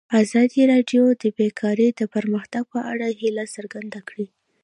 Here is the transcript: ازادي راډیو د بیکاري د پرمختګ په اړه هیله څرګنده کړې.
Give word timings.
ازادي 0.23 0.61
راډیو 0.73 1.03
د 1.21 1.23
بیکاري 1.37 1.87
د 1.99 2.01
پرمختګ 2.15 2.63
په 2.73 2.79
اړه 2.91 3.07
هیله 3.21 3.43
څرګنده 3.55 3.99
کړې. 4.09 4.25